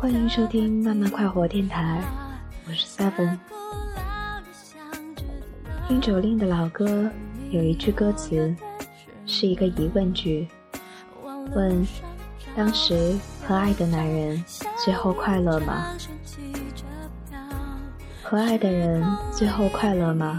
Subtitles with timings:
[0.00, 2.00] 欢迎收听慢慢快活电台，
[2.68, 3.36] 我是 Seven。
[5.88, 7.10] 听九令的老歌，
[7.50, 8.54] 有一句歌词
[9.26, 10.46] 是一个疑问句，
[11.52, 11.84] 问：
[12.54, 14.44] 当时和爱的男人
[14.76, 15.92] 最后快乐吗？
[18.22, 20.38] 和爱的人最后快乐吗？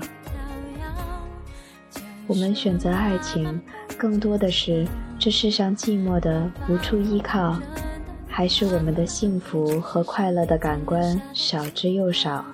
[2.28, 3.62] 我们选择爱情，
[3.98, 4.88] 更多的是
[5.20, 7.60] 这世上寂寞的无处依靠，
[8.40, 12.46] 还是我们的幸福和快乐的感官少之又少？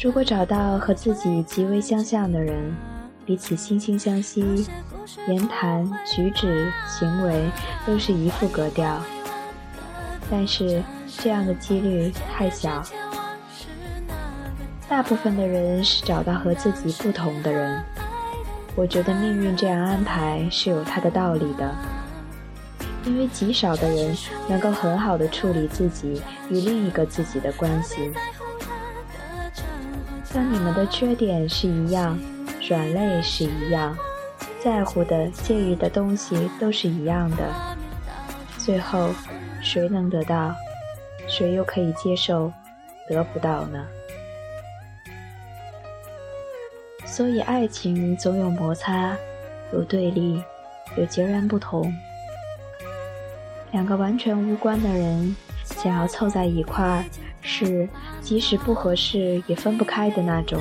[0.00, 2.72] 如果找到和自己极为相像的人，
[3.24, 4.64] 彼此惺惺相惜，
[5.26, 7.50] 言谈举止行为
[7.84, 9.02] 都是一副格调，
[10.30, 10.80] 但是
[11.18, 12.80] 这样的几率太小。
[14.88, 17.82] 大部分的人是找到和自己不同的人，
[18.76, 21.74] 我觉得命运这样安排是有它的道理的，
[23.06, 24.14] 因为极少的人
[24.48, 28.12] 能够很好的处理自己与另一个自己的关系。
[30.34, 32.18] 当你们的缺点是一样，
[32.68, 33.96] 软肋是一样，
[34.62, 37.54] 在乎的、介意的东西都是一样的，
[38.58, 39.10] 最后
[39.62, 40.52] 谁能得到，
[41.28, 42.52] 谁又可以接受
[43.08, 43.86] 得不到呢？
[47.06, 49.16] 所以，爱情总有摩擦，
[49.72, 50.42] 有对立，
[50.98, 51.90] 有截然不同。
[53.76, 57.04] 两个完全无关的人想要凑在一块儿，
[57.42, 57.86] 是
[58.22, 60.58] 即使不合适也分不开的那种，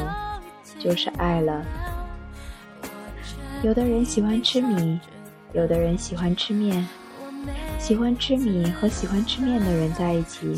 [0.77, 1.63] 就是爱了。
[3.63, 4.99] 有的人喜欢吃米，
[5.53, 6.85] 有的人喜欢吃面。
[7.79, 10.53] 喜欢吃米和喜欢吃面的人在一起，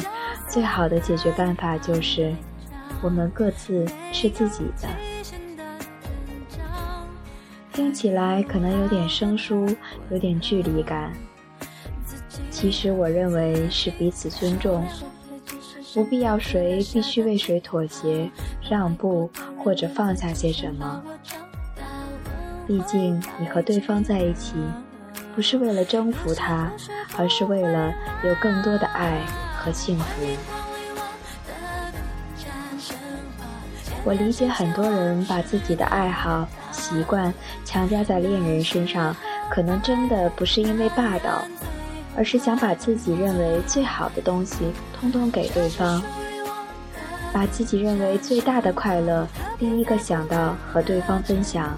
[0.49, 2.33] 最好的解决办法就是
[3.03, 4.89] 我们各自吃自己的。
[7.71, 9.67] 听起来可能有点生疏，
[10.09, 11.13] 有点距离感。
[12.59, 14.83] 其实我认为是彼此尊重，
[15.93, 18.27] 不必要谁必须为谁妥协、
[18.67, 19.29] 让步
[19.63, 21.03] 或者放下些什么。
[22.65, 24.55] 毕竟你和对方在一起，
[25.35, 26.71] 不是为了征服他，
[27.15, 29.21] 而是为了有更多的爱
[29.55, 30.25] 和幸福。
[34.03, 36.47] 我理解很多人把自己的爱好。
[36.71, 37.31] 习惯
[37.65, 39.15] 强加在恋人身上，
[39.51, 41.43] 可能真的不是因为霸道，
[42.17, 46.01] 而是想把自己认为最好的东西通通给对方，
[47.31, 49.27] 把自己认为最大的快乐
[49.59, 51.77] 第一个想到和对方分享。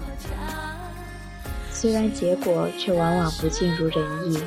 [1.70, 4.42] 虽然结果却往往不尽如人意，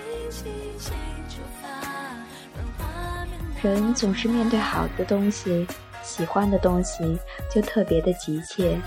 [3.62, 5.68] 人总是面对好的东西、
[6.02, 7.18] 喜欢的东西
[7.52, 8.80] 就特别的急切。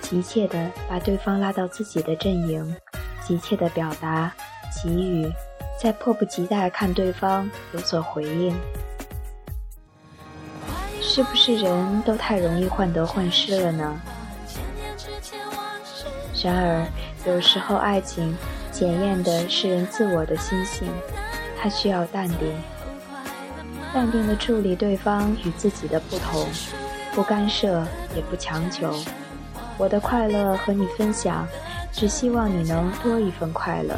[0.00, 2.74] 急切的把对方拉到自己的阵营，
[3.24, 4.32] 急切的表达、
[4.82, 5.30] 给予，
[5.80, 8.54] 在迫不及待看对方有所回应。
[11.00, 13.98] 是不是人都太容易患得患失了呢？
[16.44, 16.86] 然而，
[17.24, 18.36] 有时候爱情
[18.70, 20.86] 检验的是人自我的心性，
[21.58, 22.54] 它需要淡定，
[23.94, 26.46] 淡定地处理对方与自己的不同，
[27.14, 28.94] 不干涉，也不强求。
[29.80, 31.48] 我的快乐和你分享，
[31.90, 33.96] 只希望你能多一份快乐，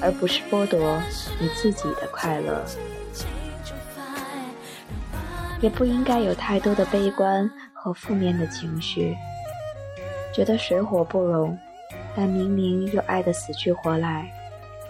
[0.00, 1.00] 而不是剥夺
[1.40, 2.60] 你自己的快乐。
[5.60, 9.16] 也不应该有太多的悲观和负面的情绪，
[10.34, 11.56] 觉得水火不容，
[12.16, 14.28] 但明明又爱得死去活来，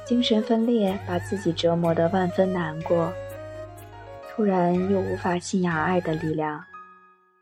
[0.06, 3.12] 精神分裂，把自己折磨得万分难过，
[4.30, 6.64] 突然又无法信仰爱的力量，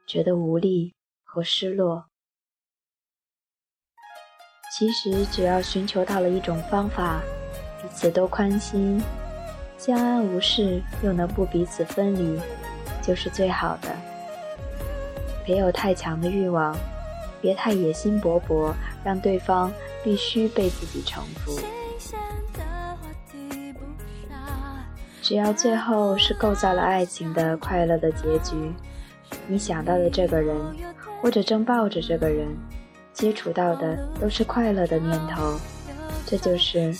[0.09, 0.93] 觉得无力
[1.23, 2.10] 和失落。
[4.71, 7.21] 其实，只要寻求到了一种方法，
[7.83, 9.03] 彼此都宽心、
[9.77, 12.41] 相安无事，又能不彼此分离，
[13.03, 13.89] 就是最好的。
[15.45, 16.77] 别有太强的欲望，
[17.41, 18.73] 别太野心勃勃，
[19.03, 19.73] 让对方
[20.05, 21.61] 必须被自己臣服。
[25.21, 28.73] 只要最后是构造了爱情的快乐的结局，
[29.49, 30.57] 你想到的这个人，
[31.21, 32.47] 或者正抱着这个人。
[33.13, 35.59] 接触到的都是快乐的念头，
[36.27, 36.95] 这就是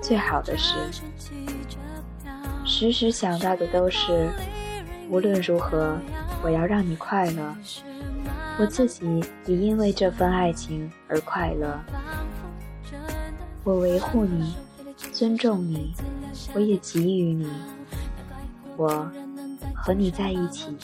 [0.00, 0.74] 最好的事。
[2.64, 4.30] 时时想到的都是，
[5.10, 5.98] 无论如何，
[6.42, 7.56] 我要让你快乐，
[8.58, 11.78] 我自己也因为这份爱情而快乐。
[13.64, 14.54] 我维护你，
[15.12, 15.94] 尊重你，
[16.54, 17.46] 我也给予你，
[18.76, 19.10] 我
[19.74, 20.76] 和你在一起。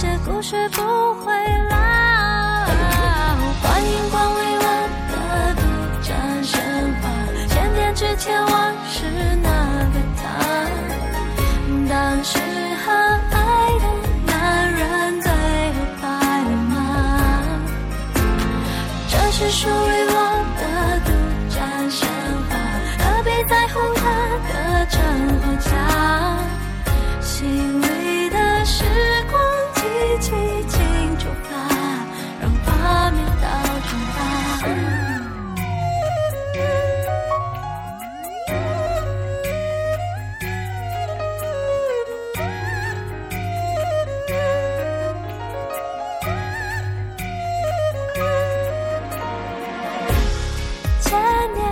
[0.00, 1.32] 那些故事不会
[1.70, 1.76] 老。
[3.60, 4.64] 欢迎光临我
[5.10, 5.12] 的
[5.56, 5.62] 独
[6.04, 6.14] 占
[6.44, 6.54] 神
[7.02, 7.10] 话，
[7.48, 8.46] 千年之前我
[8.88, 8.94] 是
[9.42, 9.48] 那
[9.90, 10.22] 个他，
[11.88, 12.38] 当时
[12.84, 12.86] 和
[13.32, 13.36] 爱
[13.80, 13.86] 的
[14.24, 16.06] 男人最后白
[16.44, 16.72] 了吗？
[19.08, 20.07] 这是属于。
[51.00, 51.12] 千
[51.54, 51.67] 年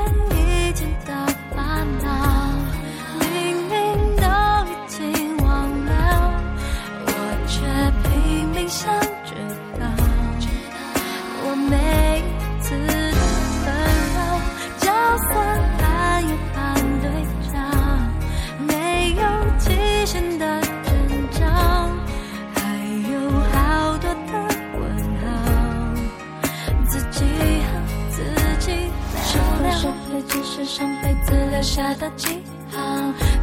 [30.29, 32.79] 只是上辈子留下的记号？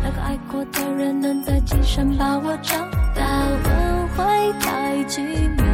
[0.03, 2.75] 那个爱过的人能在今生把我找
[3.15, 3.23] 到？
[3.63, 5.65] 轮回太奇妙，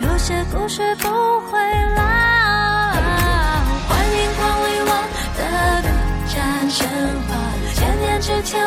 [0.00, 1.58] 有些故事不会
[1.96, 2.02] 老。
[3.88, 4.92] 欢迎光临我
[5.36, 5.40] 的
[5.82, 5.88] 独
[6.32, 6.34] 家
[6.68, 6.86] 神
[7.28, 7.30] 话，
[7.74, 8.64] 千年之前